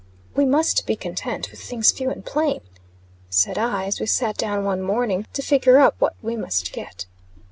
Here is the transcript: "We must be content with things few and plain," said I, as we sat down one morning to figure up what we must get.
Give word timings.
"We 0.33 0.45
must 0.45 0.87
be 0.87 0.95
content 0.95 1.51
with 1.51 1.61
things 1.61 1.91
few 1.91 2.09
and 2.09 2.25
plain," 2.25 2.61
said 3.29 3.59
I, 3.59 3.85
as 3.85 3.99
we 3.99 4.07
sat 4.07 4.35
down 4.35 4.63
one 4.63 4.81
morning 4.81 5.27
to 5.33 5.43
figure 5.43 5.77
up 5.77 5.93
what 6.01 6.15
we 6.23 6.35
must 6.35 6.73
get. 6.73 7.05